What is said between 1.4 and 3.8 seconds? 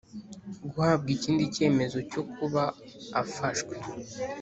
cyemezo cyo kuba afashwe